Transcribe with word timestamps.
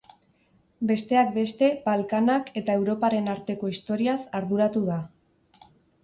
Besteak 0.91 1.27
beste, 1.33 1.67
Balkanak 1.83 2.49
eta 2.61 2.77
Europaren 2.79 3.29
arteko 3.33 3.69
historiaz 3.73 4.17
arduratu 4.39 4.83
da. 4.89 4.97